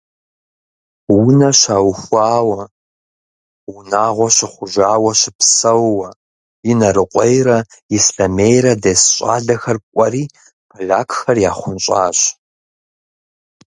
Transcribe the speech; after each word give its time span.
Унэ 1.23 1.49
щаухуауэ, 1.59 2.61
унагъуэ 3.73 4.27
щыхъужауэ 4.35 5.11
щыпсэууэ, 5.19 6.09
Инарыкъуейрэ 6.71 7.57
Ислъэмейрэ 7.97 8.73
дэс 8.83 9.01
щӏалэхэр 9.15 9.77
кӏуэри 9.91 10.23
полякхэр 10.69 11.37
яхъунщӏащ. 11.49 12.19